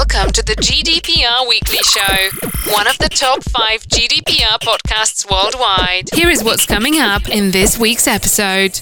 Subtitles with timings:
[0.00, 6.08] Welcome to the GDPR Weekly Show, one of the top five GDPR podcasts worldwide.
[6.14, 8.80] Here is what's coming up in this week's episode.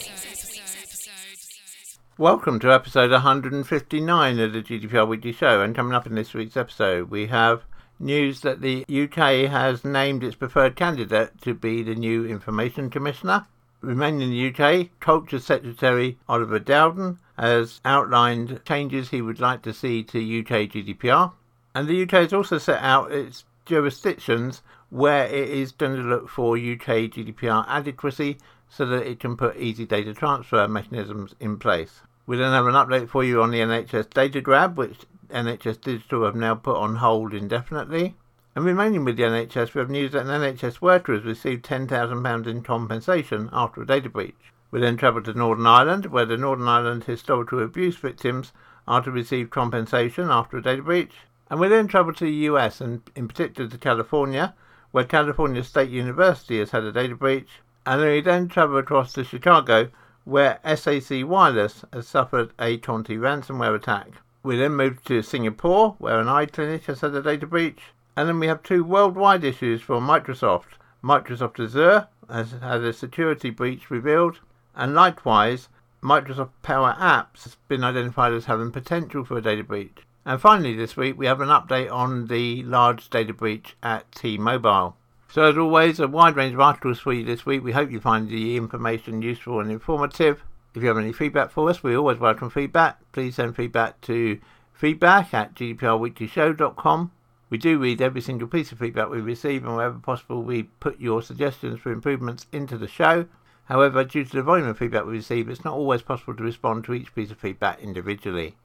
[2.18, 5.60] Welcome to episode 159 of the GDPR Weekly Show.
[5.60, 7.64] And coming up in this week's episode, we have
[7.98, 13.44] news that the UK has named its preferred candidate to be the new Information Commissioner.
[13.80, 19.72] Remaining in the UK, Culture Secretary Oliver Dowden has outlined changes he would like to
[19.72, 21.32] see to UK GDPR.
[21.74, 26.28] And the UK has also set out its jurisdictions where it is going to look
[26.28, 28.38] for UK GDPR adequacy
[28.68, 32.00] so that it can put easy data transfer mechanisms in place.
[32.26, 35.00] We then have an update for you on the NHS data grab, which
[35.30, 38.16] NHS Digital have now put on hold indefinitely.
[38.54, 42.46] And remaining with the NHS, we have news that an NHS worker has received £10,000
[42.46, 44.52] in compensation after a data breach.
[44.70, 48.52] We then travel to Northern Ireland, where the Northern Ireland historical abuse victims
[48.86, 51.14] are to receive compensation after a data breach.
[51.50, 54.54] And we then travel to the US, and in particular to California,
[54.90, 57.62] where California State University has had a data breach.
[57.86, 59.88] And then we then travel across to Chicago,
[60.24, 64.08] where SAC Wireless has suffered a Conti ransomware attack.
[64.42, 67.80] We then move to Singapore, where an eye clinic has had a data breach.
[68.14, 70.76] And then we have two worldwide issues for Microsoft.
[71.02, 74.40] Microsoft Azure has had a security breach revealed,
[74.78, 75.68] and likewise,
[76.02, 80.06] Microsoft Power Apps has been identified as having potential for a data breach.
[80.24, 84.38] And finally, this week, we have an update on the large data breach at T
[84.38, 84.96] Mobile.
[85.30, 87.62] So, as always, a wide range of articles for you this week.
[87.64, 90.42] We hope you find the information useful and informative.
[90.74, 93.00] If you have any feedback for us, we always welcome feedback.
[93.12, 94.38] Please send feedback to
[94.72, 97.10] feedback at gdprweeklyshow.com.
[97.50, 101.00] We do read every single piece of feedback we receive, and wherever possible, we put
[101.00, 103.26] your suggestions for improvements into the show.
[103.68, 106.84] However, due to the volume of feedback we receive, it's not always possible to respond
[106.84, 108.56] to each piece of feedback individually.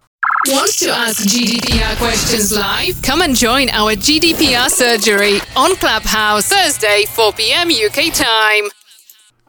[0.48, 3.02] Want to ask GDPR questions live?
[3.02, 8.70] Come and join our GDPR surgery on Clubhouse Thursday, 4 pm UK time.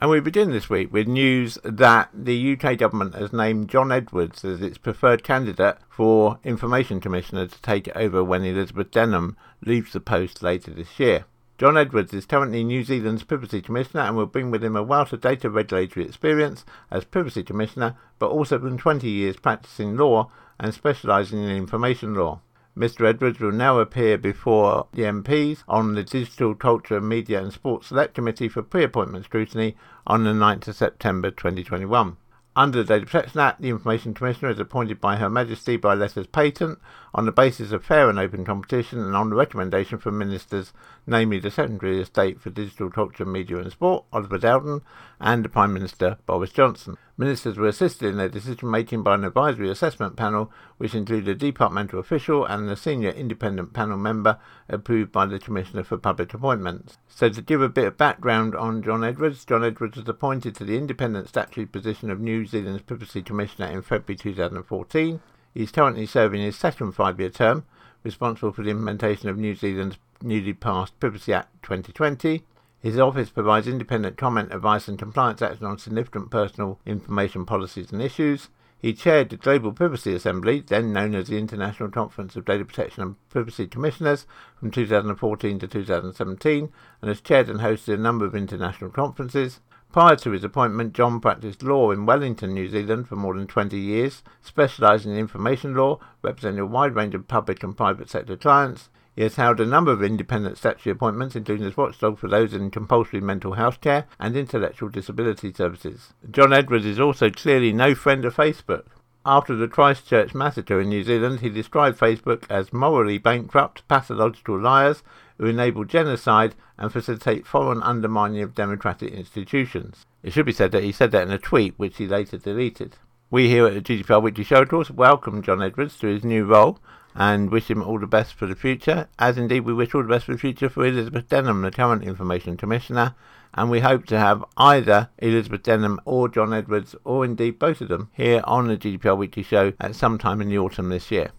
[0.01, 4.45] And we begin this week with news that the UK government has named John Edwards
[4.45, 10.00] as its preferred candidate for Information Commissioner to take over when Elizabeth Denham leaves the
[10.00, 11.27] post later this year.
[11.57, 15.13] John Edwards is currently New Zealand's Privacy Commissioner and will bring with him a wealth
[15.13, 20.75] of data regulatory experience as Privacy Commissioner, but also from 20 years practicing law and
[20.75, 22.41] specialising in information law.
[22.77, 23.07] Mr.
[23.07, 28.15] Edwards will now appear before the MPs on the Digital Culture, Media and Sports Select
[28.15, 29.77] Committee for pre-appointment scrutiny
[30.09, 32.17] on the 9th of September 2021.
[32.57, 36.27] Under the Data Protection Act, the Information Commissioner is appointed by Her Majesty by letters
[36.27, 36.81] patent
[37.15, 40.73] on the basis of fair and open competition and on the recommendation from ministers,
[41.07, 44.83] namely the Secretary of State for Digital Culture, Media and Sport, Oliver Dowden,
[45.21, 46.97] and the Prime Minister, Boris Johnson.
[47.17, 51.35] Ministers were assisted in their decision making by an advisory assessment panel, which included a
[51.37, 54.37] departmental official and a senior independent panel member
[54.69, 56.99] approved by the Commissioner for Public Appointments.
[57.07, 60.65] So, to give a bit of background on John Edwards, John Edwards was appointed to
[60.65, 65.21] the independent statutory position of New Zealand's Privacy Commissioner in February 2014.
[65.55, 67.65] He is currently serving his second five year term,
[68.03, 72.43] responsible for the implementation of New Zealand's newly passed Privacy Act 2020.
[72.81, 78.03] His office provides independent comment, advice, and compliance action on significant personal information policies and
[78.03, 78.49] issues.
[78.77, 83.03] He chaired the Global Privacy Assembly, then known as the International Conference of Data Protection
[83.03, 84.27] and Privacy Commissioners,
[84.59, 89.61] from 2014 to 2017, and has chaired and hosted a number of international conferences.
[89.94, 93.78] Prior to his appointment, John practiced law in Wellington, New Zealand for more than 20
[93.78, 98.91] years, specialising in information law, representing a wide range of public and private sector clients.
[99.15, 102.72] He has held a number of independent statutory appointments, including as watchdog for those in
[102.72, 106.12] compulsory mental health care and intellectual disability services.
[106.28, 108.87] John Edwards is also clearly no friend of Facebook.
[109.27, 115.03] After the Christchurch massacre in New Zealand, he described Facebook as morally bankrupt, pathological liars
[115.39, 120.05] who enable genocide and facilitate foreign undermining of democratic institutions.
[120.23, 122.99] It should be said that he said that in a tweet, which he later deleted.
[123.31, 126.45] We here at the GDPR Weekly Show, of course, welcome John Edwards to his new
[126.45, 126.79] role
[127.15, 130.09] and wish him all the best for the future, as indeed we wish all the
[130.09, 133.15] best for the future for Elizabeth Denham, the current Information Commissioner,
[133.55, 137.89] and we hope to have either Elizabeth Denham or John Edwards, or indeed both of
[137.89, 141.31] them, here on the GDPR Weekly Show at some time in the autumn this year.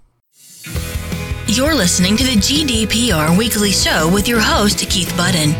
[1.48, 5.54] You're listening to the GDPR Weekly Show with your host, Keith Budden.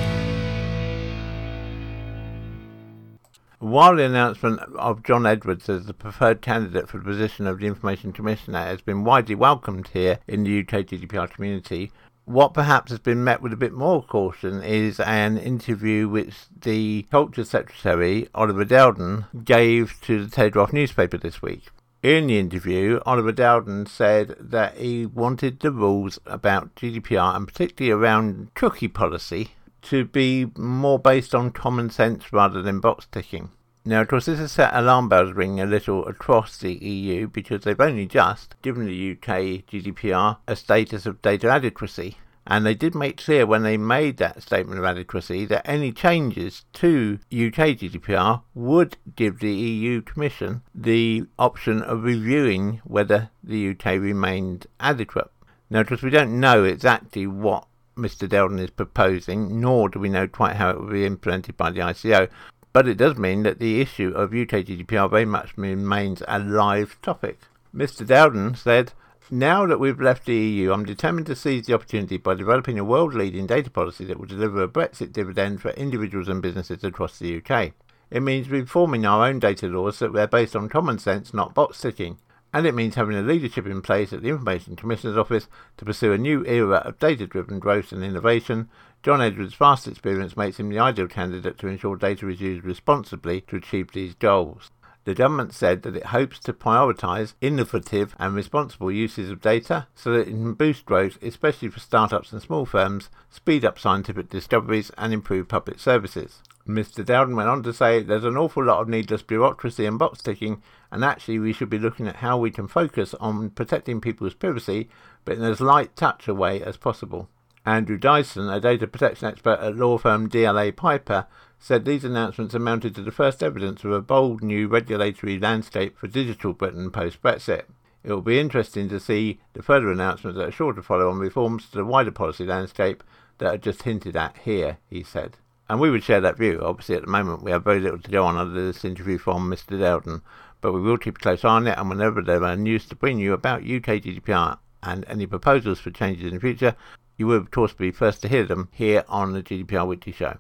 [3.60, 7.68] While the announcement of John Edwards as the preferred candidate for the position of the
[7.68, 11.92] Information Commissioner has been widely welcomed here in the UK GDPR community,
[12.26, 17.06] what perhaps has been met with a bit more caution is an interview which the
[17.12, 21.68] Culture Secretary, Oliver Dowden, gave to the Telegraph newspaper this week.
[22.02, 27.92] In the interview, Oliver Dowden said that he wanted the rules about GDPR and particularly
[27.92, 29.52] around cookie policy
[29.84, 33.50] to be more based on common sense rather than box ticking.
[33.88, 37.62] Now, of course, this has set alarm bells ringing a little across the EU because
[37.62, 42.18] they've only just given the UK GDPR a status of data adequacy.
[42.48, 46.66] And they did make clear when they made that statement of adequacy that any changes
[46.74, 53.86] to UK GDPR would give the EU Commission the option of reviewing whether the UK
[54.00, 55.30] remained adequate.
[55.70, 57.68] Now, because we don't know exactly what
[57.98, 58.28] Mr.
[58.28, 61.80] Dowden is proposing, nor do we know quite how it will be implemented by the
[61.80, 62.30] ICO,
[62.76, 67.02] but it does mean that the issue of UK GDPR very much remains a live
[67.02, 67.40] topic.
[67.74, 68.06] Mr.
[68.06, 68.92] Dowden said,
[69.32, 72.84] now that we've left the EU, I'm determined to seize the opportunity by developing a
[72.84, 77.18] world leading data policy that will deliver a Brexit dividend for individuals and businesses across
[77.18, 77.72] the UK.
[78.12, 81.54] It means reforming our own data laws so that they're based on common sense, not
[81.54, 82.18] box ticking.
[82.56, 86.14] And it means having a leadership in place at the Information Commissioner's Office to pursue
[86.14, 88.70] a new era of data driven growth and innovation.
[89.04, 93.42] John Edwards' vast experience makes him the ideal candidate to ensure data is used responsibly
[93.42, 94.72] to achieve these goals.
[95.04, 100.14] The government said that it hopes to prioritise innovative and responsible uses of data so
[100.14, 104.92] that it can boost growth, especially for startups and small firms, speed up scientific discoveries,
[104.98, 106.42] and improve public services.
[106.68, 107.06] Mr.
[107.06, 110.64] Dowden went on to say there's an awful lot of needless bureaucracy and box ticking,
[110.92, 114.90] and actually we should be looking at how we can focus on protecting people's privacy,
[115.26, 117.30] but in as light touch a way as possible.
[117.68, 121.28] Andrew Dyson, a data protection expert at law firm DLA Piper,
[121.60, 126.08] said these announcements amounted to the first evidence of a bold new regulatory landscape for
[126.08, 127.66] digital Britain post Brexit.
[128.04, 131.18] It will be interesting to see the further announcements that are sure to follow on
[131.18, 133.04] reforms to the wider policy landscape
[133.38, 135.38] that are just hinted at here, he said.
[135.68, 136.62] And we would share that view.
[136.64, 139.50] Obviously, at the moment, we have very little to go on under this interview from
[139.50, 139.80] Mr.
[139.80, 140.22] Dowden,
[140.62, 142.96] but we will keep a close eye on it, and whenever there are news to
[142.96, 146.76] bring you about UK GDPR and any proposals for changes in the future,
[147.18, 150.38] you will, of course, be first to hear them here on the GDPR Weekly Show.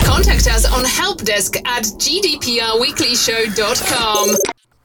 [0.00, 4.36] Contact us on helpdesk at gdprweeklyshow.com.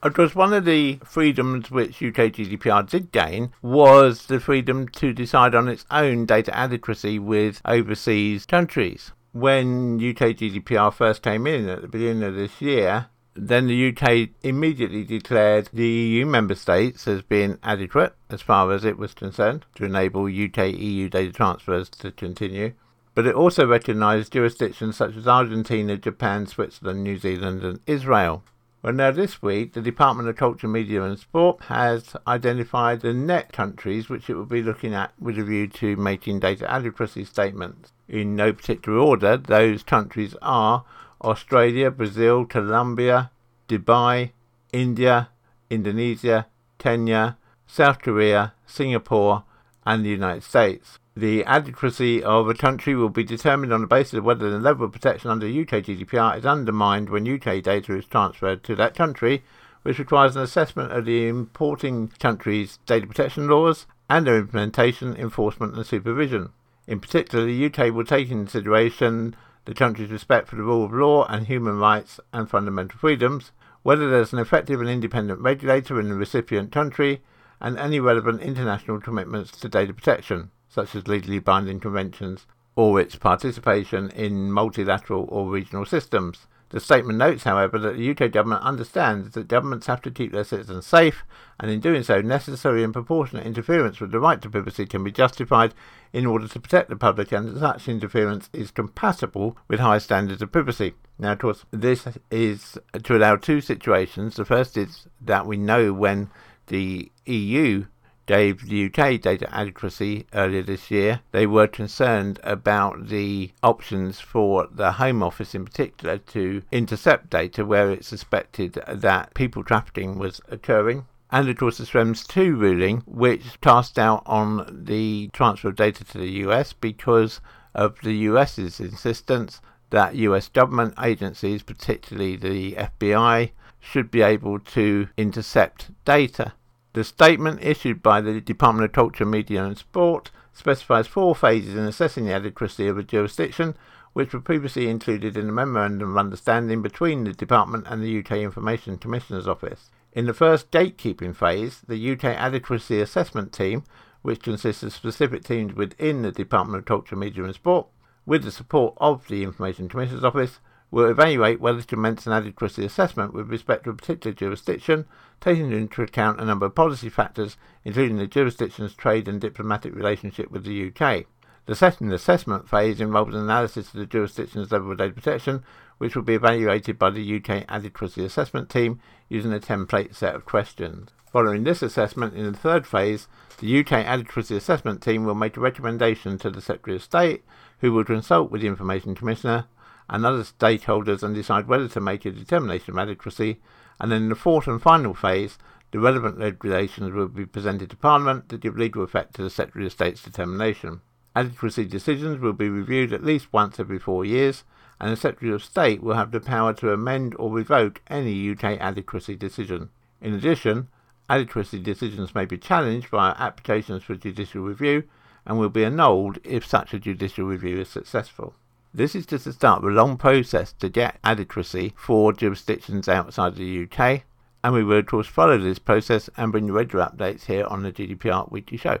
[0.02, 5.14] Of course, one of the freedoms which UK GDPR did gain was the freedom to
[5.14, 9.12] decide on its own data adequacy with overseas countries.
[9.34, 14.30] When UK GDPR first came in at the beginning of this year, then the UK
[14.42, 19.66] immediately declared the EU member states as being adequate as far as it was concerned
[19.74, 22.72] to enable UK EU data transfers to continue
[23.14, 28.42] but it also recognised jurisdictions such as Argentina, Japan, Switzerland, New Zealand, and Israel.
[28.82, 33.52] Well, now this week, the Department of Culture, Media and Sport has identified the net
[33.52, 37.92] countries which it will be looking at with a view to making data adequacy statements.
[38.08, 40.84] In no particular order, those countries are
[41.22, 43.30] Australia, Brazil, Colombia,
[43.66, 44.32] Dubai,
[44.72, 45.30] India,
[45.70, 46.46] Indonesia,
[46.78, 49.44] Kenya, South Korea, Singapore,
[49.86, 50.98] and the United States.
[51.16, 54.84] The adequacy of a country will be determined on the basis of whether the level
[54.84, 59.44] of protection under UK GDPR is undermined when UK data is transferred to that country,
[59.82, 65.74] which requires an assessment of the importing country's data protection laws and their implementation, enforcement,
[65.74, 66.50] and supervision.
[66.86, 69.34] In particular, the UK will take into consideration
[69.64, 73.52] the country's respect for the rule of law and human rights and fundamental freedoms,
[73.82, 77.22] whether there's an effective and independent regulator in the recipient country,
[77.60, 83.14] and any relevant international commitments to data protection such as legally binding conventions, or its
[83.14, 86.48] participation in multilateral or regional systems.
[86.70, 90.44] The statement notes, however, that the UK government understands that governments have to keep their
[90.44, 91.24] citizens safe,
[91.60, 95.12] and in doing so, necessary and proportionate interference with the right to privacy can be
[95.12, 95.74] justified
[96.12, 100.42] in order to protect the public, and that such interference is compatible with high standards
[100.42, 100.94] of privacy.
[101.18, 104.36] Now, of course, this is to allow two situations.
[104.36, 106.30] The first is that we know when
[106.66, 107.84] the EU
[108.26, 114.68] gave the UK data adequacy earlier this year, they were concerned about the options for
[114.70, 120.40] the Home Office in particular to intercept data where it suspected that people trafficking was
[120.48, 121.06] occurring.
[121.30, 126.04] And of course, the Schrems 2 ruling, which cast doubt on the transfer of data
[126.04, 127.40] to the US because
[127.74, 133.50] of the US's insistence that US government agencies, particularly the FBI,
[133.80, 136.52] should be able to intercept data.
[136.94, 141.82] The statement issued by the Department of Culture, Media and Sport specifies four phases in
[141.86, 143.76] assessing the adequacy of a jurisdiction,
[144.12, 148.38] which were previously included in a Memorandum of Understanding between the Department and the UK
[148.38, 149.90] Information Commissioner's Office.
[150.12, 153.82] In the first gatekeeping phase, the UK Adequacy Assessment Team,
[154.22, 157.88] which consists of specific teams within the Department of Culture, Media and Sport,
[158.24, 160.60] with the support of the Information Commissioner's Office,
[160.94, 165.04] will evaluate whether to commence an adequacy assessment with respect to a particular jurisdiction,
[165.40, 170.52] taking into account a number of policy factors, including the jurisdiction's trade and diplomatic relationship
[170.52, 171.24] with the UK.
[171.66, 175.64] The second assessment phase involves an analysis of the jurisdiction's level of data protection,
[175.98, 180.44] which will be evaluated by the UK Adequacy Assessment Team using a template set of
[180.44, 181.10] questions.
[181.32, 183.26] Following this assessment, in the third phase,
[183.58, 187.42] the UK Adequacy Assessment Team will make a recommendation to the Secretary of State,
[187.80, 189.66] who will consult with the Information Commissioner
[190.08, 193.60] and other stakeholders and decide whether to make a determination of adequacy.
[194.00, 195.58] And in the fourth and final phase,
[195.92, 199.86] the relevant regulations will be presented to Parliament to give legal effect to the Secretary
[199.86, 201.00] of State's determination.
[201.36, 204.64] Adequacy decisions will be reviewed at least once every four years,
[205.00, 208.64] and the Secretary of State will have the power to amend or revoke any UK
[208.80, 209.90] adequacy decision.
[210.20, 210.88] In addition,
[211.28, 215.04] adequacy decisions may be challenged via applications for judicial review
[215.46, 218.54] and will be annulled if such a judicial review is successful.
[218.96, 223.56] This is just the start of a long process to get adequacy for jurisdictions outside
[223.56, 224.22] the UK,
[224.62, 227.82] and we will of course follow this process and bring you regular updates here on
[227.82, 229.00] the GDPR Weekly Show.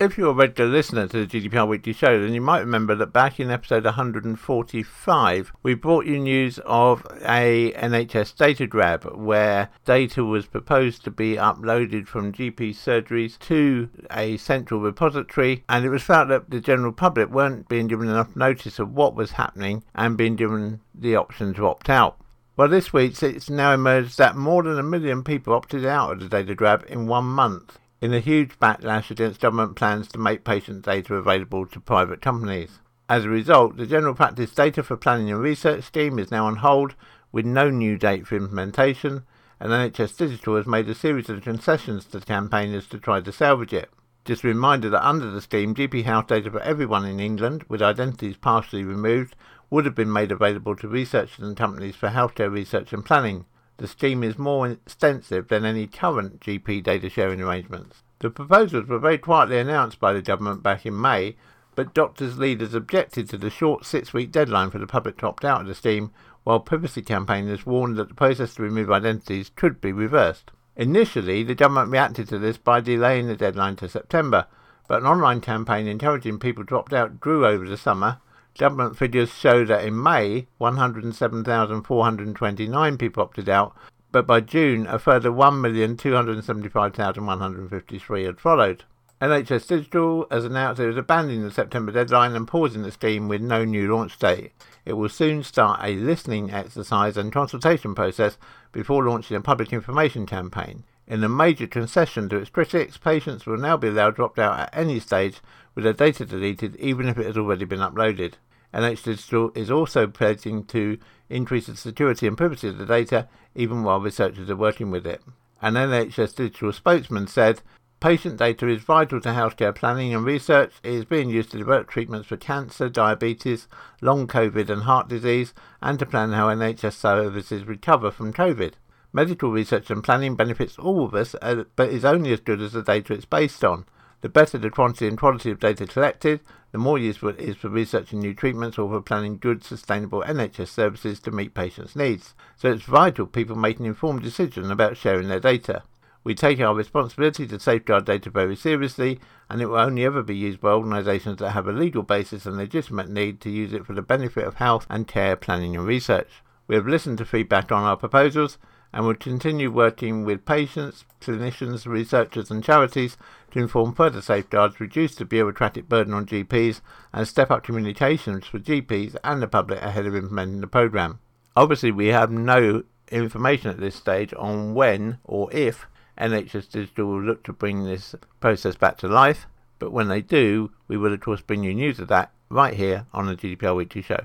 [0.00, 3.12] If you're a regular listener to the GDPR Weekly Show, then you might remember that
[3.12, 10.24] back in episode 145, we brought you news of a NHS data grab where data
[10.24, 16.04] was proposed to be uploaded from GP surgeries to a central repository, and it was
[16.04, 20.16] felt that the general public weren't being given enough notice of what was happening and
[20.16, 22.20] being given the option to opt out.
[22.56, 26.20] Well, this week it's now emerged that more than a million people opted out of
[26.20, 30.44] the data grab in one month in a huge backlash against government plans to make
[30.44, 32.78] patient data available to private companies.
[33.08, 36.56] As a result, the General Practice Data for Planning and Research scheme is now on
[36.56, 36.94] hold
[37.32, 39.24] with no new date for implementation,
[39.58, 43.72] and NHS Digital has made a series of concessions to campaigners to try to salvage
[43.72, 43.90] it.
[44.24, 47.82] Just a reminder that under the scheme, GP Health data for everyone in England, with
[47.82, 49.34] identities partially removed,
[49.70, 53.46] would have been made available to researchers and companies for healthcare research and planning.
[53.78, 58.02] The scheme is more extensive than any current GP data sharing arrangements.
[58.18, 61.36] The proposals were very quietly announced by the government back in May,
[61.76, 65.44] but doctors' leaders objected to the short six week deadline for the public to opt
[65.44, 66.10] out of the scheme,
[66.42, 70.50] while privacy campaigners warned that the process to remove identities could be reversed.
[70.74, 74.46] Initially, the government reacted to this by delaying the deadline to September,
[74.88, 78.18] but an online campaign encouraging people to opt out grew over the summer,
[78.58, 83.76] Government figures show that in May, 107,429 people opted out,
[84.10, 88.82] but by June, a further 1,275,153 had followed.
[89.22, 93.40] NHS Digital has announced it is abandoning the September deadline and pausing the scheme with
[93.40, 94.50] no new launch date.
[94.84, 98.38] It will soon start a listening exercise and consultation process
[98.72, 100.82] before launching a public information campaign.
[101.06, 104.58] In a major concession to its critics, patients will now be allowed to opt out
[104.58, 105.40] at any stage
[105.76, 108.34] with their data deleted, even if it has already been uploaded.
[108.72, 110.98] NHS Digital is also pledging to
[111.28, 115.22] increase the security and privacy of the data even while researchers are working with it.
[115.60, 117.62] An NHS Digital spokesman said,
[118.00, 120.74] Patient data is vital to healthcare planning and research.
[120.84, 123.66] It is being used to develop treatments for cancer, diabetes,
[124.00, 128.74] long COVID, and heart disease, and to plan how NHS services recover from COVID.
[129.12, 132.72] Medical research and planning benefits all of us, uh, but is only as good as
[132.72, 133.84] the data it's based on.
[134.20, 136.40] The better the quantity and quality of data collected,
[136.72, 140.68] the more useful it is for researching new treatments or for planning good, sustainable NHS
[140.68, 142.34] services to meet patients' needs.
[142.56, 145.84] So it's vital people make an informed decision about sharing their data.
[146.24, 150.36] We take our responsibility to safeguard data very seriously, and it will only ever be
[150.36, 153.94] used by organisations that have a legal basis and legitimate need to use it for
[153.94, 156.42] the benefit of health and care planning and research.
[156.66, 158.58] We have listened to feedback on our proposals
[158.92, 163.16] and will continue working with patients, clinicians, researchers, and charities
[163.52, 166.80] to inform further safeguards, reduce the bureaucratic burden on GPs,
[167.12, 171.20] and step up communications for GPs and the public ahead of implementing the programme.
[171.56, 175.86] Obviously, we have no information at this stage on when or if
[176.18, 179.46] NHS Digital will look to bring this process back to life,
[179.78, 183.06] but when they do, we will of course bring you news of that right here
[183.12, 184.24] on the GDPR Weekly Show.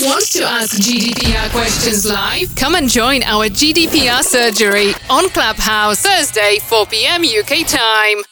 [0.00, 2.54] Want to ask GDPR questions live?
[2.56, 7.22] Come and join our GDPR surgery on Clubhouse Thursday, 4 p.m.
[7.22, 8.31] UK time.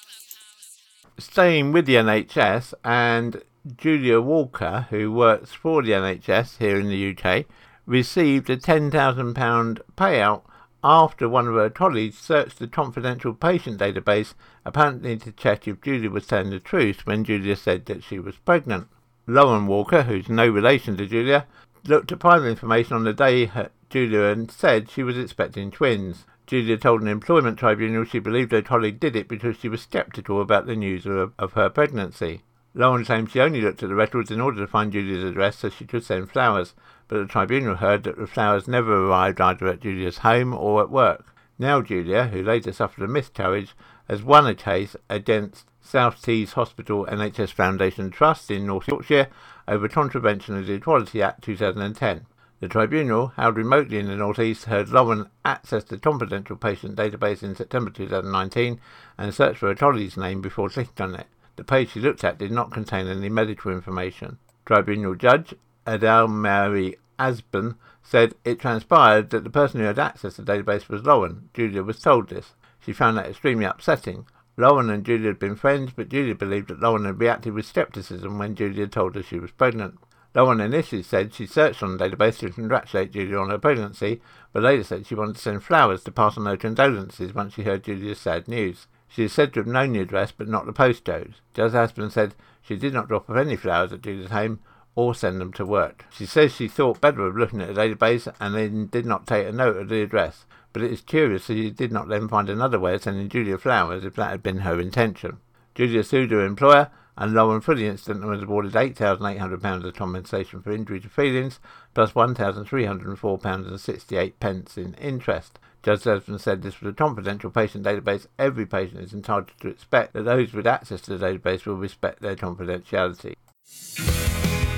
[1.21, 3.43] Staying with the NHS, and
[3.77, 7.45] Julia Walker, who works for the NHS here in the UK,
[7.85, 10.43] received a £10,000 payout
[10.83, 14.33] after one of her colleagues searched the confidential patient database,
[14.65, 18.37] apparently to check if Julia was telling the truth when Julia said that she was
[18.39, 18.89] pregnant.
[19.27, 21.47] Lauren Walker, who's no relation to Julia,
[21.85, 23.51] looked at private information on the day
[23.91, 26.25] Julia said she was expecting twins.
[26.51, 30.67] Julia told an employment tribunal she believed colleague did it because she was sceptical about
[30.67, 32.43] the news of, of her pregnancy.
[32.75, 35.69] Lauren claims she only looked at the records in order to find Julia's address so
[35.69, 36.75] she could send flowers,
[37.07, 40.91] but the tribunal heard that the flowers never arrived either at Julia's home or at
[40.91, 41.33] work.
[41.57, 43.77] Now Julia, who later suffered a miscarriage,
[44.09, 49.29] has won a case against South Tees Hospital NHS Foundation Trust in North Yorkshire
[49.69, 52.27] over contravention of the Equality Act 2010.
[52.61, 57.55] The tribunal, held remotely in the northeast, heard Lauren access the confidential patient database in
[57.57, 58.79] September 2019
[59.17, 61.27] and search for a trolley's name before clicking on it.
[61.57, 64.37] The page she looked at did not contain any medical information.
[64.67, 65.55] Tribunal judge
[65.87, 71.05] Adele Mary Asben said it transpired that the person who had accessed the database was
[71.05, 71.49] Lauren.
[71.55, 72.53] Julia was told this.
[72.79, 74.27] She found that extremely upsetting.
[74.59, 78.39] Lauren and Julia had been friends, but Julia believed that Lauren had reacted with skepticism
[78.39, 79.99] when Julia told her she was pregnant.
[80.35, 84.21] Lauren initially said she searched on the database to congratulate Julia on her pregnancy,
[84.53, 87.63] but later said she wanted to send flowers to pass on her condolences once she
[87.63, 88.87] heard Julia's sad news.
[89.09, 91.35] She is said to have known the address but not the postcode.
[91.53, 94.61] Judge Aspen said she did not drop off any flowers at Julia's home
[94.95, 96.05] or send them to work.
[96.11, 99.49] She says she thought better of looking at the database and then did not take
[99.49, 102.49] a note of the address, but it is curious that she did not then find
[102.49, 105.39] another way of sending Julia flowers if that had been her intention.
[105.75, 106.91] Julia sued her employer
[107.21, 111.61] and Lauren for the incident was awarded £8,800 as compensation for injury to feelings,
[111.93, 115.59] plus £1,304.68 pence in interest.
[115.83, 118.27] Judge Desmond said this was a confidential patient database.
[118.39, 122.23] Every patient is entitled to expect that those with access to the database will respect
[122.23, 123.35] their confidentiality.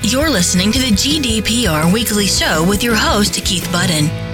[0.01, 4.32] You're listening to the GDPR Weekly Show with your host, Keith Budden.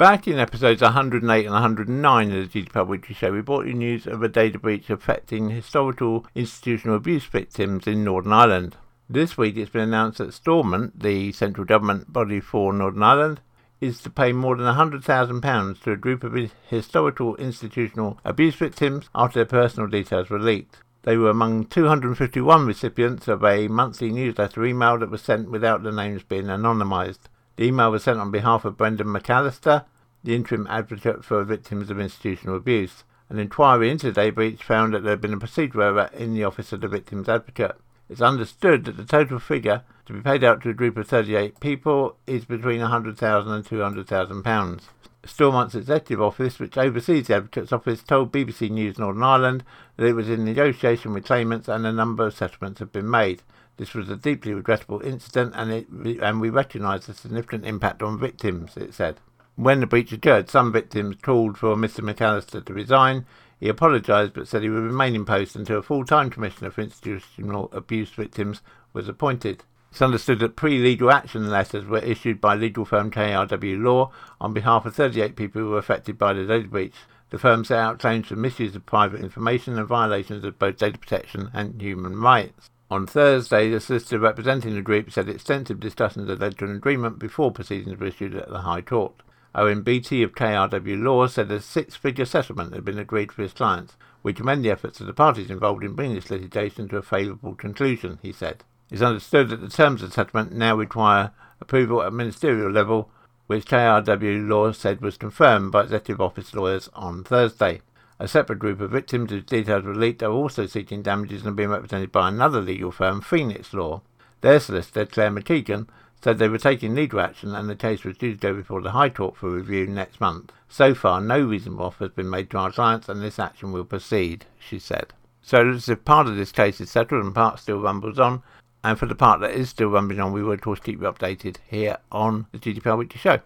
[0.00, 4.06] Back in episodes 108 and 109 of the GDPR Weekly Show, we brought you news
[4.06, 8.78] of a data breach affecting historical institutional abuse victims in Northern Ireland.
[9.10, 13.42] This week it's been announced that Stormont, the central government body for Northern Ireland,
[13.82, 19.40] is to pay more than £100,000 to a group of historical institutional abuse victims after
[19.40, 20.78] their personal details were leaked.
[21.02, 25.92] They were among 251 recipients of a monthly newsletter email that was sent without the
[25.92, 27.28] names being anonymised.
[27.60, 29.84] The email was sent on behalf of Brendan McAllister,
[30.24, 33.04] the interim advocate for victims of institutional abuse.
[33.28, 36.32] An inquiry into the day breach found that there had been a procedural error in
[36.32, 37.76] the office of the victim's advocate.
[38.08, 41.60] It's understood that the total figure to be paid out to a group of 38
[41.60, 44.80] people is between £100,000 and £200,000.
[45.26, 49.64] Stormont's executive office, which oversees the advocate's office, told BBC News Northern Ireland
[49.98, 53.42] that it was in negotiation with claimants and a number of settlements have been made.
[53.80, 55.88] This was a deeply regrettable incident, and, it,
[56.20, 59.20] and we recognise the significant impact on victims, it said.
[59.56, 63.24] When the breach occurred, some victims called for Mr McAllister to resign.
[63.58, 67.70] He apologised but said he would remain in post until a full-time commissioner for institutional
[67.72, 68.60] abuse victims
[68.92, 69.64] was appointed.
[69.90, 74.12] It's understood that pre-legal action letters were issued by legal firm KRW Law
[74.42, 76.96] on behalf of 38 people who were affected by the data breach.
[77.30, 80.98] The firm set out claims for misuse of private information and violations of both data
[80.98, 82.68] protection and human rights.
[82.90, 87.20] On Thursday, the solicitor representing the group said extensive discussions had led to an agreement
[87.20, 89.12] before proceedings were issued at the High Court.
[89.54, 93.96] Owen Beattie of KRW Law said a six-figure settlement had been agreed for his clients.
[94.24, 97.54] We commend the efforts of the parties involved in bringing this litigation to a favourable
[97.54, 98.64] conclusion, he said.
[98.90, 103.08] It's understood that the terms of the settlement now require approval at ministerial level,
[103.46, 107.82] which KRW Law said was confirmed by Executive Office lawyers on Thursday.
[108.22, 111.70] A separate group of victims whose details were leaked are also seeking damages and being
[111.70, 114.02] represented by another legal firm, Phoenix Law.
[114.42, 115.88] Their solicitor, Claire McKeegan,
[116.22, 118.90] said they were taking legal action and the case was due to go before the
[118.90, 120.52] High Court for review next month.
[120.68, 123.86] So far, no reasonable offer has been made to our clients and this action will
[123.86, 125.14] proceed, she said.
[125.40, 128.42] So, as if part of this case is settled and part still rumbles on,
[128.84, 131.10] and for the part that is still rumbling on, we will of course keep you
[131.10, 133.40] updated here on the GDPR Weekly Show.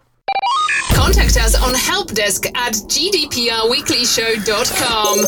[1.05, 5.25] Contact us on helpdesk at gdprweeklyshow.com.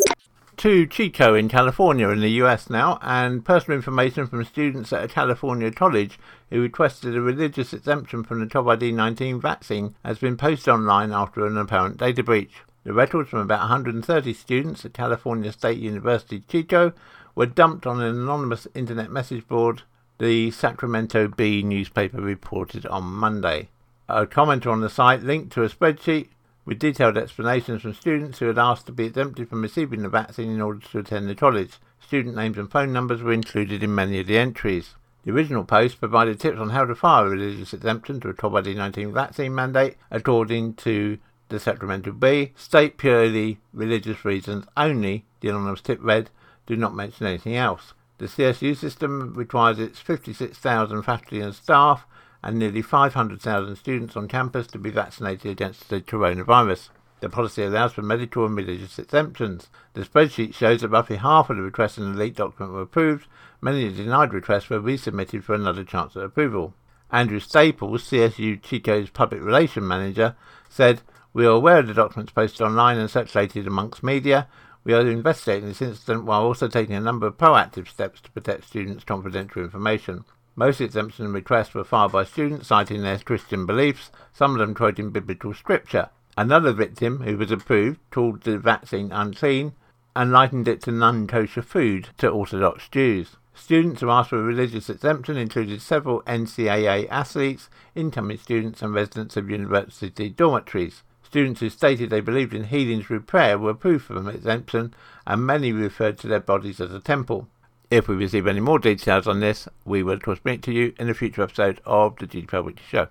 [0.58, 5.08] To Chico in California in the US now, and personal information from students at a
[5.08, 6.18] California college
[6.50, 11.46] who requested a religious exemption from the COVID 19 vaccine has been posted online after
[11.46, 12.64] an apparent data breach.
[12.84, 16.94] The records from about 130 students at California State University Chico
[17.36, 19.84] were dumped on an anonymous internet message board,
[20.18, 23.70] the Sacramento Bee newspaper reported on Monday.
[24.10, 26.30] A commenter on the site linked to a spreadsheet
[26.64, 30.50] with detailed explanations from students who had asked to be exempted from receiving the vaccine
[30.50, 31.74] in order to attend the college.
[32.00, 34.96] Student names and phone numbers were included in many of the entries.
[35.26, 39.12] The original post provided tips on how to file a religious exemption to a COVID-19
[39.12, 41.18] vaccine mandate, according to
[41.50, 42.54] the Sacramento Bee.
[42.56, 46.30] State purely religious reasons only, the anonymous tip read,
[46.66, 47.94] do not mention anything else.
[48.20, 52.06] The CSU system requires its 56,000 faculty and staff
[52.48, 56.88] and nearly 500,000 students on campus to be vaccinated against the coronavirus.
[57.20, 59.70] The policy allows for medical and religious exemptions.
[59.96, 63.28] The spreadsheet shows that roughly half of the requests in the leaked document were approved.
[63.60, 66.74] Many denied requests were resubmitted for another chance at approval.
[67.12, 70.38] Andrew Staples, CSU Chico's public relations manager,
[70.70, 71.02] said,
[71.34, 74.48] We are aware of the documents posted online and circulated amongst media.
[74.86, 78.64] We are investigating this incident while also taking a number of proactive steps to protect
[78.64, 80.24] students' confidential information.
[80.60, 84.74] Most exemption and requests were filed by students citing their Christian beliefs, some of them
[84.74, 86.10] quoting biblical scripture.
[86.36, 89.74] Another victim, who was approved, called the vaccine unseen
[90.16, 93.36] and likened it to non kosher food to Orthodox Jews.
[93.54, 99.52] Students who asked for religious exemption included several NCAA athletes, incoming students, and residents of
[99.52, 101.04] university dormitories.
[101.22, 104.96] Students who stated they believed in healing through prayer were approved of exemption,
[105.28, 107.48] and many referred to their bodies as a temple.
[107.90, 110.74] If we receive any more details on this, we will of course bring it to
[110.74, 113.08] you in a future episode of the GDPR Weekly Show.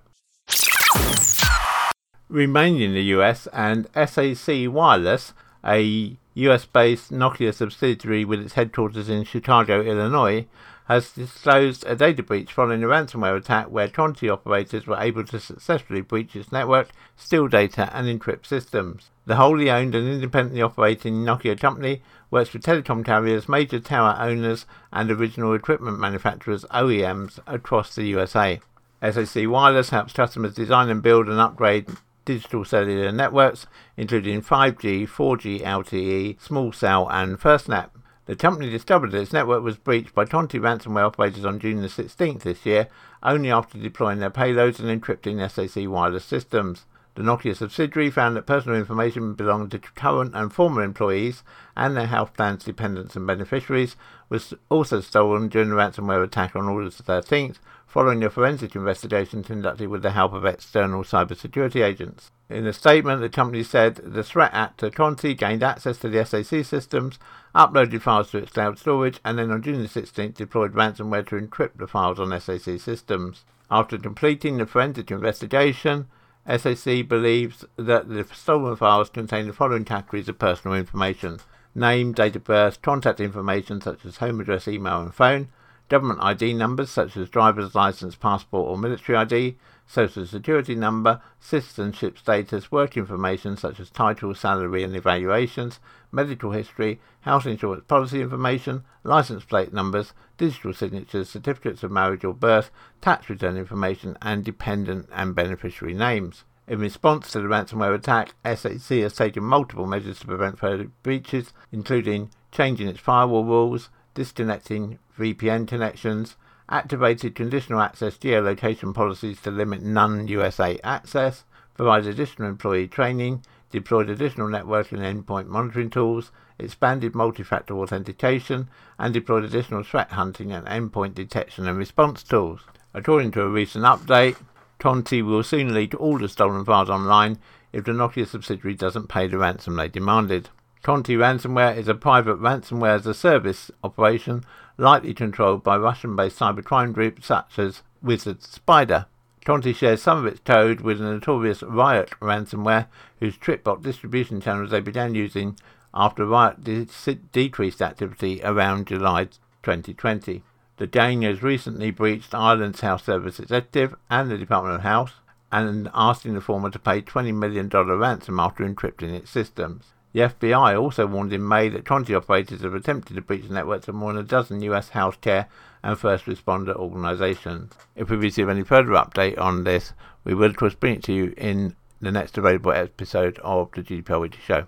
[2.28, 5.32] Remaining in the US and SAC Wireless,
[5.64, 10.46] a US based Nokia subsidiary with its headquarters in Chicago, Illinois,
[10.86, 15.40] has disclosed a data breach following a ransomware attack where Conti operators were able to
[15.40, 19.10] successfully breach its network, steal data, and encrypt systems.
[19.26, 24.64] The wholly owned and independently operating Nokia company works for telecom carriers, major tower owners,
[24.92, 28.60] and original equipment manufacturers (OEMs) across the USA.
[29.02, 31.88] SAC Wireless helps customers design and build and upgrade
[32.24, 37.90] digital cellular networks, including 5G, 4G LTE, small cell, and FirstNet.
[38.26, 41.88] The company discovered that its network was breached by Conti ransomware operators on June the
[41.88, 42.88] 16th this year,
[43.22, 46.86] only after deploying their payloads and encrypting SAC wireless systems.
[47.14, 51.44] The Nokia subsidiary found that personal information belonging to current and former employees
[51.76, 53.94] and their health plans, dependents, and beneficiaries
[54.28, 57.56] was also stolen during the ransomware attack on August 13th,
[57.96, 62.30] following a forensic investigation conducted with the help of external cybersecurity agents.
[62.50, 66.62] In a statement, the company said the threat actor Conti gained access to the SAC
[66.62, 67.18] systems,
[67.54, 71.36] uploaded files to its cloud storage, and then on June the 16th deployed ransomware to
[71.36, 73.46] encrypt the files on SAC systems.
[73.70, 76.08] After completing the forensic investigation,
[76.46, 81.38] SAC believes that the stolen files contain the following categories of personal information
[81.74, 85.48] name, date of birth, contact information such as home address, email, and phone,
[85.88, 92.18] government ID numbers such as driver's license, passport, or military ID, social security number, citizenship
[92.18, 95.78] status, work information such as title, salary, and evaluations,
[96.10, 102.34] medical history, house insurance policy information, license plate numbers, digital signatures, certificates of marriage or
[102.34, 102.70] birth,
[103.00, 106.44] tax return information, and dependent and beneficiary names.
[106.68, 111.52] In response to the ransomware attack, SAC has taken multiple measures to prevent further breaches,
[111.70, 116.34] including changing its firewall rules, disconnecting VPN connections,
[116.68, 124.10] activated conditional access geolocation policies to limit non USA access, provided additional employee training, deployed
[124.10, 130.66] additional network and endpoint monitoring tools, expanded multi-factor authentication, and deployed additional threat hunting and
[130.66, 132.62] endpoint detection and response tools.
[132.94, 134.36] According to a recent update,
[134.78, 137.38] Conti will soon leak all the stolen files online
[137.72, 140.48] if the Nokia subsidiary doesn't pay the ransom they demanded.
[140.86, 144.44] Conti ransomware is a private ransomware as a service operation
[144.78, 149.06] lightly controlled by Russian-based cybercrime groups such as Wizard Spider.
[149.44, 152.86] Conti shares some of its code with the notorious Ryuk ransomware,
[153.18, 155.58] whose TrickBot distribution channels they began using
[155.92, 159.24] after Ryuk de- decreased activity around July
[159.64, 160.44] 2020.
[160.76, 165.14] The gang has recently breached Ireland's Health Service Executive and the Department of Health
[165.50, 169.86] and asking the former to pay $20 million ransom after encrypting its systems.
[170.16, 173.86] The FBI also warned in May that Conti operators have attempted to breach the networks
[173.86, 175.44] of more than a dozen US healthcare
[175.82, 177.74] and first responder organizations.
[177.94, 179.92] If we receive any further update on this,
[180.24, 183.82] we will of course bring it to you in the next available episode of the
[183.82, 184.66] GDPR Weekly Show.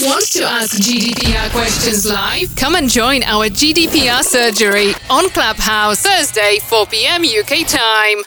[0.00, 2.56] Want to ask GDPR questions live?
[2.56, 7.22] Come and join our GDPR surgery on Clubhouse Thursday, 4 p.m.
[7.22, 8.24] UK time.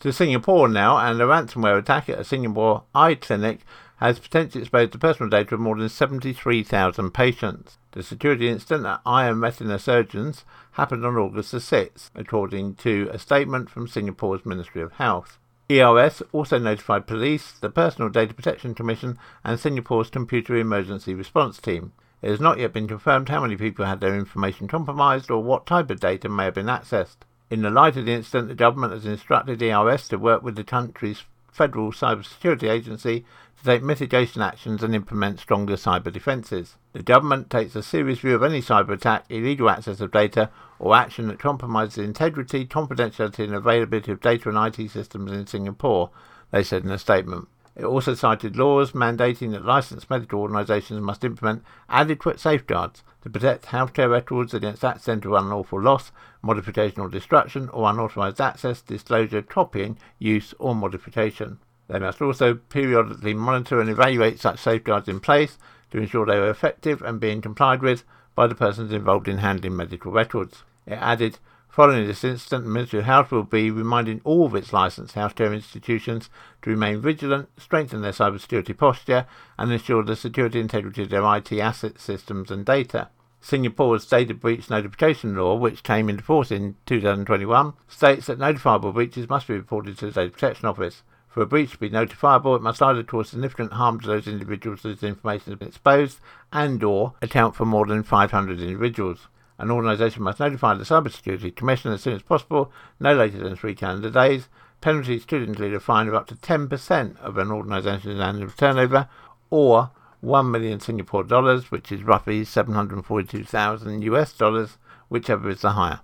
[0.00, 3.60] To Singapore now, and a ransomware attack at a Singapore eye clinic
[3.96, 7.78] has potentially exposed the personal data of more than 73,000 patients.
[7.92, 13.18] The security incident at and retina surgeons happened on August the 6th, according to a
[13.18, 15.38] statement from Singapore's Ministry of Health.
[15.70, 21.92] EOS also notified police, the Personal Data Protection Commission, and Singapore's Computer Emergency Response Team.
[22.20, 25.66] It has not yet been confirmed how many people had their information compromised or what
[25.66, 27.18] type of data may have been accessed.
[27.50, 30.64] In the light of the incident, the government has instructed EOS to work with the
[30.64, 33.24] country's Federal Cybersecurity Agency
[33.58, 36.74] to take mitigation actions and implement stronger cyber defences.
[36.92, 40.96] The government takes a serious view of any cyber attack, illegal access of data, or
[40.96, 46.10] action that compromises the integrity, confidentiality, and availability of data and IT systems in Singapore,
[46.50, 47.46] they said in a statement.
[47.76, 53.66] It also cited laws mandating that licensed medical organisations must implement adequate safeguards to protect
[53.66, 60.54] healthcare records against accidental unlawful loss, modification or destruction, or unauthorised access, disclosure, copying, use,
[60.60, 61.58] or modification.
[61.88, 65.58] They must also periodically monitor and evaluate such safeguards in place
[65.90, 69.76] to ensure they are effective and being complied with by the persons involved in handling
[69.76, 70.62] medical records.
[70.86, 71.38] It added,
[71.74, 75.52] Following this incident, the Ministry of Health will be reminding all of its licensed healthcare
[75.52, 76.30] institutions
[76.62, 79.26] to remain vigilant, strengthen their cybersecurity posture,
[79.58, 83.08] and ensure the security integrity of their IT assets, systems, and data.
[83.40, 89.28] Singapore's data breach notification law, which came into force in 2021, states that notifiable breaches
[89.28, 91.02] must be reported to the Data Protection Office.
[91.26, 94.84] For a breach to be notifiable, it must either cause significant harm to those individuals
[94.84, 96.20] whose information has been exposed
[96.52, 99.26] and or account for more than 500 individuals.
[99.58, 103.74] An organisation must notify the Cybersecurity Commission as soon as possible, no later than three
[103.74, 104.48] calendar days.
[104.80, 109.08] Penalties could include a fine of up to 10% of an organisation's annual turnover
[109.50, 109.90] or
[110.20, 116.00] 1 million Singapore dollars, which is roughly 742,000 US dollars, whichever is the higher.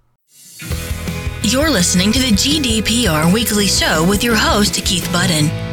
[1.43, 5.70] You're listening to the GDPR Weekly Show with your host, Keith Budden.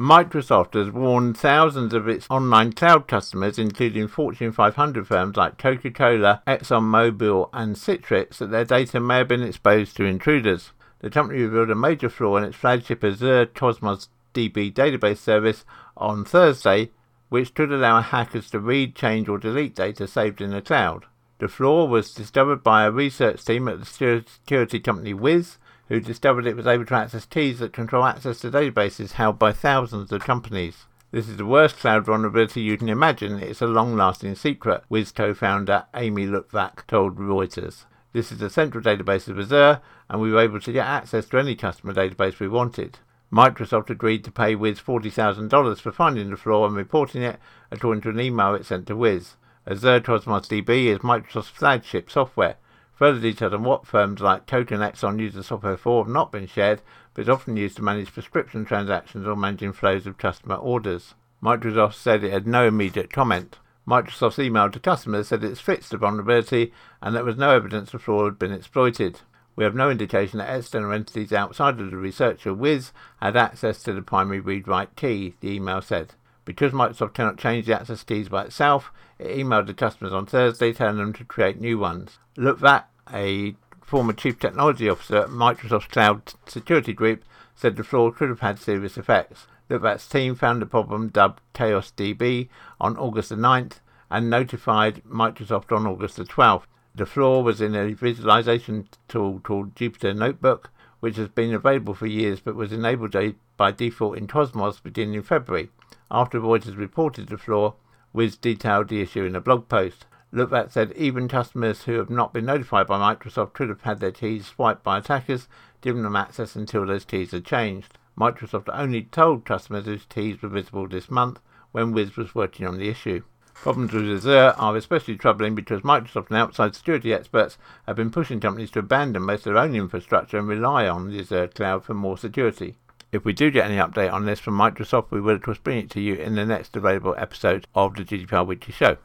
[0.00, 5.90] Microsoft has warned thousands of its online cloud customers, including Fortune 500 firms like Coca
[5.90, 10.72] Cola, ExxonMobil, and Citrix, that their data may have been exposed to intruders.
[11.00, 15.66] The company revealed a major flaw in its flagship Azure Cosmos DB database service
[15.98, 16.92] on Thursday,
[17.28, 21.04] which could allow hackers to read, change, or delete data saved in the cloud.
[21.40, 25.58] The flaw was discovered by a research team at the security company Wiz,
[25.90, 29.52] who discovered it was able to access keys that control access to databases held by
[29.52, 30.86] thousands of companies.
[31.10, 33.40] This is the worst cloud vulnerability you can imagine.
[33.40, 37.86] It's a long lasting secret, Wiz co founder Ami Luttwak told Reuters.
[38.12, 41.38] This is the central database of Azure, and we were able to get access to
[41.38, 43.00] any customer database we wanted.
[43.32, 47.40] Microsoft agreed to pay Wiz $40,000 for finding the flaw and reporting it,
[47.72, 49.34] according to an email it sent to Wiz.
[49.66, 52.56] Azure Cosmos DB is Microsoft's flagship software.
[53.00, 56.30] Further details on what firms like Coke and Exxon use the software for have not
[56.30, 56.82] been shared,
[57.14, 61.14] but is often used to manage prescription transactions or managing flows of customer orders.
[61.42, 63.58] Microsoft said it had no immediate comment.
[63.88, 67.98] Microsoft's email to customers said it's fixed the vulnerability and there was no evidence the
[67.98, 69.22] fraud had been exploited.
[69.56, 73.94] We have no indication that external entities outside of the researcher Wiz had access to
[73.94, 76.12] the primary read-write key, the email said.
[76.44, 80.74] Because Microsoft cannot change the access keys by itself, it emailed the customers on Thursday
[80.74, 82.18] telling them to create new ones.
[82.36, 88.28] Luttwak a former chief technology officer at Microsoft's cloud security group, said the flaw could
[88.28, 89.46] have had serious effects.
[89.68, 92.48] Luttwak's team found the problem dubbed Chaos DB
[92.80, 96.64] on August the 9th and notified Microsoft on August the 12th.
[96.94, 102.06] The flaw was in a visualization tool called Jupyter Notebook, which has been available for
[102.06, 103.14] years but was enabled
[103.56, 105.70] by default in Cosmos beginning in February.
[106.10, 107.74] After Reuters reported the flaw,
[108.12, 110.06] Wiz detailed the issue in a blog post.
[110.32, 114.12] Luttwak said even customers who have not been notified by Microsoft could have had their
[114.12, 115.48] keys swiped by attackers,
[115.80, 117.98] giving them access until those keys are changed.
[118.16, 121.40] Microsoft only told customers whose keys were visible this month
[121.72, 123.22] when Wiz was working on the issue.
[123.54, 128.38] Problems with Azure are especially troubling because Microsoft and outside security experts have been pushing
[128.38, 131.94] companies to abandon most of their own infrastructure and rely on the Azure cloud for
[131.94, 132.76] more security.
[133.10, 135.78] If we do get any update on this from Microsoft, we will of course bring
[135.78, 138.96] it to you in the next available episode of the GDPR Weekly Show.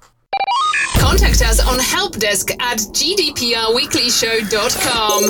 [1.15, 5.29] Contact us on helpdesk at gdprweeklyshow.com.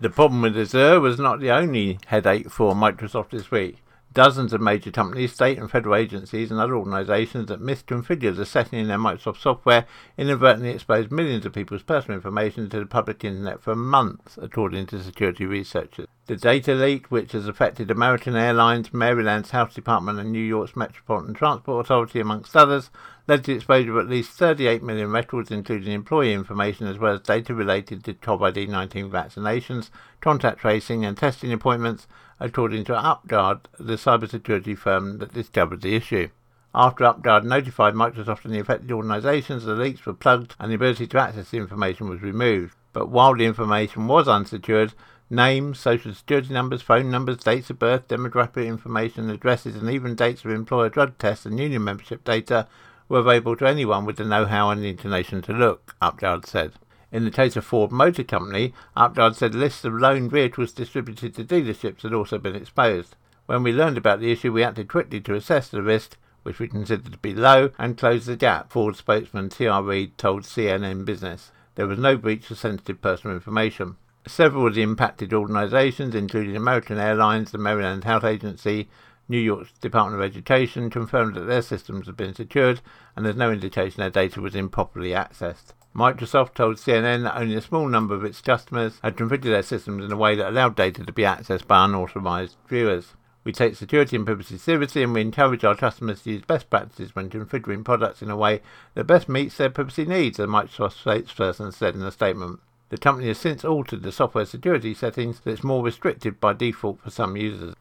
[0.00, 3.78] The problem with Azure was not the only headache for Microsoft this week.
[4.12, 8.78] Dozens of major companies, state and federal agencies, and other organizations that misconfigured the setting
[8.78, 9.86] in their Microsoft software
[10.16, 15.02] inadvertently exposed millions of people's personal information to the public internet for months, according to
[15.02, 16.06] security researchers.
[16.26, 21.34] The data leak, which has affected American Airlines, Maryland's Health Department, and New York's Metropolitan
[21.34, 22.92] Transport Authority, amongst others,
[23.28, 27.14] led to the exposure of at least 38 million records, including employee information as well
[27.14, 32.06] as data related to COVID 19 vaccinations, contact tracing, and testing appointments,
[32.40, 36.28] according to UpGuard, the cybersecurity firm that discovered the issue.
[36.74, 41.06] After UpGuard notified Microsoft and the affected organizations, the leaks were plugged and the ability
[41.08, 42.74] to access the information was removed.
[42.92, 44.94] But while the information was unsecured,
[45.28, 50.44] names, social security numbers, phone numbers, dates of birth, demographic information, addresses, and even dates
[50.44, 52.66] of employer drug tests and union membership data
[53.12, 56.72] were available to anyone with the know-how and the inclination to look, UpGuard said.
[57.12, 61.44] In the case of Ford Motor Company, UpGuard said lists of loaned vehicles distributed to
[61.44, 63.14] dealerships had also been exposed.
[63.44, 66.68] When we learned about the issue, we acted quickly to assess the risk, which we
[66.68, 69.82] considered to be low, and close the gap, Ford spokesman T.R.
[69.82, 71.50] Reid told CNN Business.
[71.74, 73.96] There was no breach of sensitive personal information.
[74.26, 78.88] Several of the impacted organisations, including American Airlines, the Maryland Health Agency,
[79.28, 82.80] New York's Department of Education, confirmed that their systems have been secured
[83.16, 85.72] and there's no indication their data was improperly accessed.
[85.94, 90.04] Microsoft told CNN that only a small number of its customers had configured their systems
[90.04, 93.14] in a way that allowed data to be accessed by unauthorized viewers.
[93.44, 97.14] We take security and privacy seriously and we encourage our customers to use best practices
[97.14, 98.62] when configuring products in a way
[98.94, 102.60] that best meets their privacy needs, a Microsoft spokesperson said in a statement.
[102.88, 107.10] The company has since altered the software security settings it's more restrictive by default for
[107.10, 107.74] some users.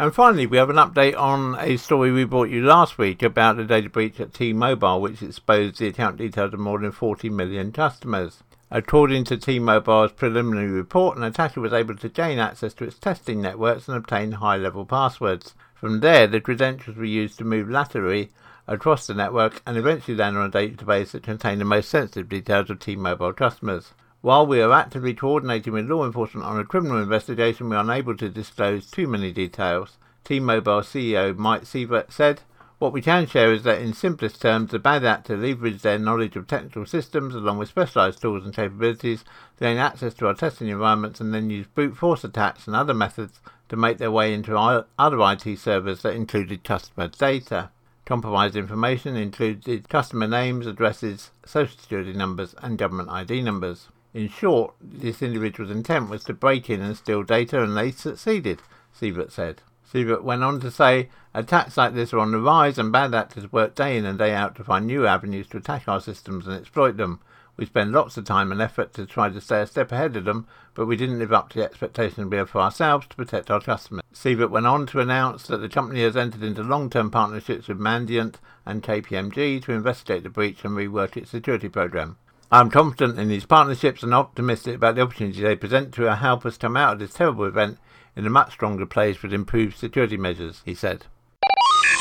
[0.00, 3.56] And finally, we have an update on a story we brought you last week about
[3.56, 7.72] the data breach at T-Mobile, which exposed the account details of more than 40 million
[7.72, 8.44] customers.
[8.70, 13.42] According to T-Mobile's preliminary report, an attacker was able to gain access to its testing
[13.42, 15.56] networks and obtain high-level passwords.
[15.74, 18.30] From there, the credentials were used to move laterally
[18.68, 22.70] across the network and eventually land on a database that contained the most sensitive details
[22.70, 23.94] of T-Mobile customers.
[24.20, 28.16] While we are actively coordinating with law enforcement on a criminal investigation, we are unable
[28.16, 29.96] to disclose too many details.
[30.24, 32.40] T-Mobile CEO Mike Sievert said,
[32.80, 36.34] what we can share is that in simplest terms, the bad actor leveraged their knowledge
[36.34, 39.22] of technical systems along with specialized tools and capabilities
[39.56, 42.94] to gain access to our testing environments and then use brute force attacks and other
[42.94, 47.70] methods to make their way into other IT servers that included customer data.
[48.04, 53.86] Compromised information included customer names, addresses, social security numbers, and government ID numbers.
[54.18, 58.60] In short, this individual's intent was to break in and steal data, and they succeeded,
[58.92, 59.62] Sievert said.
[59.88, 63.52] Sievert went on to say, attacks like this are on the rise, and bad actors
[63.52, 66.56] work day in and day out to find new avenues to attack our systems and
[66.56, 67.20] exploit them.
[67.56, 70.24] We spend lots of time and effort to try to stay a step ahead of
[70.24, 73.52] them, but we didn't live up to the expectation we have for ourselves to protect
[73.52, 74.02] our customers.
[74.12, 78.40] Sievert went on to announce that the company has entered into long-term partnerships with Mandiant
[78.66, 82.16] and KPMG to investigate the breach and rework its security program.
[82.50, 86.46] I am confident in these partnerships and optimistic about the opportunities they present to help
[86.46, 87.76] us come out of this terrible event
[88.16, 91.04] in a much stronger place with improved security measures, he said.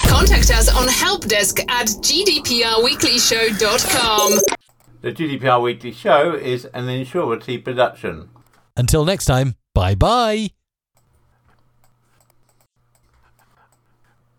[0.05, 4.39] Contact us on helpdesk at gdprweeklyshow.com.
[5.01, 8.29] The GDPR Weekly Show is an Insurity production.
[8.75, 10.49] Until next time, bye bye.